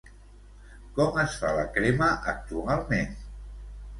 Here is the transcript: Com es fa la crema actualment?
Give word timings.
Com 0.99 1.19
es 1.23 1.35
fa 1.41 1.51
la 1.59 1.67
crema 1.75 2.09
actualment? 2.33 3.15